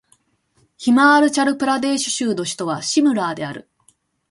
[0.79, 3.69] ヒマーチャル・プラデーシュ州の州都はシムラーである